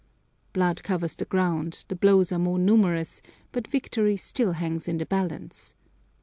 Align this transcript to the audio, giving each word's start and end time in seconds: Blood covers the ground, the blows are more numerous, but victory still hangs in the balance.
Blood 0.51 0.81
covers 0.81 1.13
the 1.13 1.25
ground, 1.25 1.85
the 1.87 1.95
blows 1.95 2.31
are 2.31 2.39
more 2.39 2.57
numerous, 2.57 3.21
but 3.51 3.67
victory 3.67 4.17
still 4.17 4.53
hangs 4.53 4.87
in 4.87 4.97
the 4.97 5.05
balance. 5.05 5.75